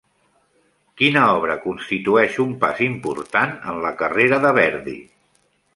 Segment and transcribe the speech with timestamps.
[1.01, 4.99] Quina obra constitueix un pas important en la carrera de Verdi?